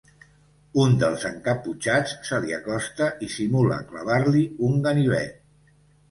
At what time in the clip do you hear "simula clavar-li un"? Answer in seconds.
3.33-4.81